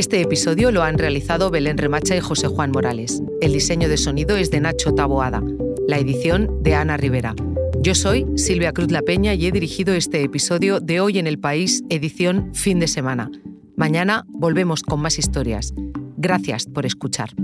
Este 0.00 0.22
episodio 0.22 0.70
lo 0.70 0.82
han 0.82 0.96
realizado 0.96 1.50
Belén 1.50 1.76
Remacha 1.76 2.16
y 2.16 2.20
José 2.20 2.46
Juan 2.46 2.70
Morales. 2.70 3.22
El 3.42 3.52
diseño 3.52 3.86
de 3.86 3.98
sonido 3.98 4.38
es 4.38 4.50
de 4.50 4.58
Nacho 4.58 4.94
Taboada. 4.94 5.42
La 5.86 5.98
edición 5.98 6.62
de 6.62 6.74
Ana 6.74 6.96
Rivera. 6.96 7.34
Yo 7.82 7.94
soy 7.94 8.24
Silvia 8.34 8.72
Cruz 8.72 8.90
La 8.90 9.02
Peña 9.02 9.34
y 9.34 9.46
he 9.46 9.52
dirigido 9.52 9.92
este 9.92 10.22
episodio 10.22 10.80
de 10.80 11.00
Hoy 11.00 11.18
en 11.18 11.26
el 11.26 11.38
País, 11.38 11.82
edición 11.90 12.54
fin 12.54 12.80
de 12.80 12.88
semana. 12.88 13.30
Mañana 13.76 14.24
volvemos 14.28 14.82
con 14.82 15.02
más 15.02 15.18
historias. 15.18 15.74
Gracias 16.16 16.64
por 16.64 16.86
escuchar. 16.86 17.34